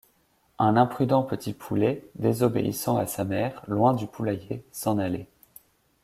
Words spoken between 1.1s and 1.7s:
petit